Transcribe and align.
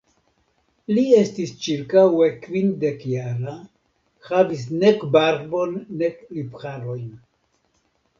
Li 0.97 1.01
estis 1.17 1.51
ĉirkaŭe 1.65 2.29
kvindekjara, 2.45 3.53
havis 4.29 4.63
nek 4.85 5.05
barbon 5.17 5.77
nek 6.01 6.25
lipharojn. 6.39 7.05